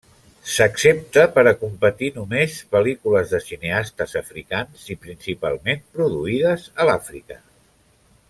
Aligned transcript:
S'accepta 0.51 1.25
per 1.35 1.41
a 1.49 1.53
competir 1.63 2.09
només 2.15 2.55
pel·lícules 2.77 3.35
de 3.35 3.41
cineastes 3.49 4.17
africans 4.23 4.89
i 4.95 4.99
principalment 5.05 5.85
produïdes 5.99 6.65
a 6.85 6.89
l'Àfrica. 6.91 7.39